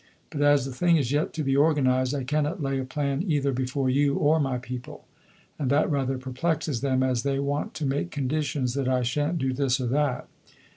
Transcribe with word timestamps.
But 0.31 0.41
as 0.41 0.65
the 0.65 0.71
thing 0.73 0.97
is 0.97 1.11
yet 1.11 1.31
to 1.33 1.43
be 1.43 1.55
organized, 1.55 2.15
I 2.15 2.23
cannot 2.23 2.59
lay 2.59 2.79
a 2.79 2.83
plan 2.85 3.21
either 3.21 3.51
before 3.53 3.87
you 3.87 4.15
or 4.15 4.39
my 4.39 4.57
people. 4.57 5.05
And 5.59 5.69
that 5.69 5.91
rather 5.91 6.17
perplexes 6.17 6.81
them, 6.81 7.03
as 7.03 7.21
they 7.21 7.37
want 7.37 7.75
to 7.75 7.85
make 7.85 8.09
conditions 8.09 8.73
that 8.73 8.87
I 8.89 9.03
shan't 9.03 9.37
do 9.37 9.53
this 9.53 9.79
or 9.79 9.85
that. 9.89 10.27